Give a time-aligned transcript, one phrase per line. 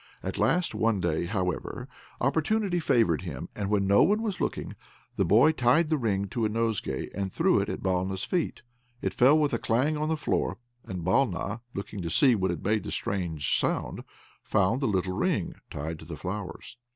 [0.23, 1.87] At last one day, however,
[2.19, 4.73] opportunity favoured him, and when no one was looking,
[5.15, 8.63] the boy tied the ring to a nosegay, and threw it at Balna's feet.
[9.03, 12.81] It fell with a clang on the floor, and Balna, looking to see what made
[12.81, 14.03] the strange sound,
[14.43, 16.77] found the little ring tied to the flowers.